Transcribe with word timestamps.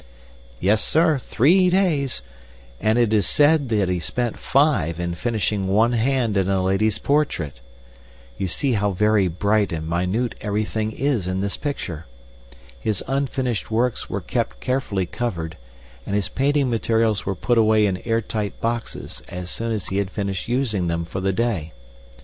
"Yes, 0.59 0.83
sir, 0.83 1.19
three 1.19 1.69
days. 1.69 2.23
And 2.79 2.97
it 2.97 3.13
is 3.13 3.27
said 3.29 3.69
that 3.69 3.87
he 3.87 3.99
spent 3.99 4.35
five 4.39 4.99
in 4.99 5.13
finishing 5.13 5.67
one 5.67 5.91
hand 5.91 6.37
in 6.37 6.49
a 6.49 6.63
lady's 6.63 6.97
portrait. 6.97 7.59
You 8.35 8.47
see 8.47 8.71
how 8.71 8.93
very 8.93 9.27
bright 9.27 9.71
and 9.71 9.87
minute 9.87 10.33
everything 10.41 10.91
is 10.91 11.27
in 11.27 11.41
this 11.41 11.55
picture. 11.55 12.07
His 12.79 13.03
unfinished 13.07 13.69
works 13.69 14.09
were 14.09 14.21
kept 14.21 14.59
carefully 14.59 15.05
covered 15.05 15.55
and 16.07 16.15
his 16.15 16.29
painting 16.29 16.67
materials 16.67 17.27
were 17.27 17.35
put 17.35 17.59
away 17.59 17.85
in 17.85 17.97
airtight 17.97 18.59
boxes 18.59 19.21
as 19.27 19.51
soon 19.51 19.71
as 19.71 19.89
he 19.89 19.97
had 19.97 20.09
finished 20.09 20.47
using 20.47 20.87
them 20.87 21.05
for 21.05 21.19
the 21.21 21.31
day. 21.31 21.73